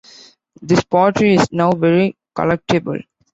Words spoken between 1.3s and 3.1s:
is now very collectible.